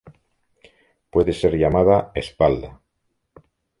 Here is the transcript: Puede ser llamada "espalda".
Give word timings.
Puede 1.11 1.31
ser 1.31 1.55
llamada 1.55 2.11
"espalda". 2.15 2.81